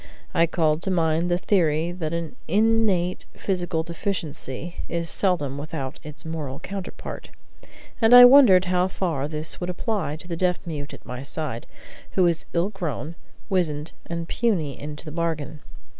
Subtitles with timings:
[0.33, 6.25] I called to mind the theory that an innate physical deficiency is seldom without its
[6.25, 7.29] moral counterpart,
[8.01, 11.67] and I wondered how far this would apply to the deaf mute at my side,
[12.13, 13.13] who was ill grown,
[13.47, 15.59] wizened, and puny into the bargain.